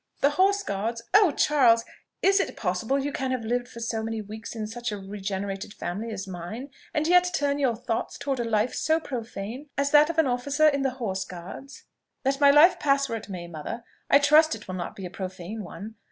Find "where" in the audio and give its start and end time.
13.07-13.19